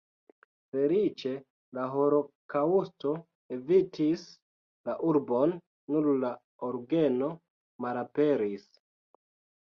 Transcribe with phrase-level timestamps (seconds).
[0.75, 1.31] Feliĉe
[1.77, 3.11] la holokaŭsto
[3.55, 4.23] evitis
[4.89, 5.53] la urbon,
[5.97, 6.31] nur la
[6.69, 7.29] orgeno
[7.87, 8.65] malaperis.